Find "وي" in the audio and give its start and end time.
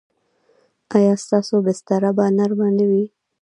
2.89-3.03